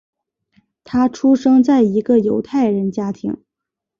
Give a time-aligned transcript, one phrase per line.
[0.83, 3.37] 他出生在一个犹太人家庭。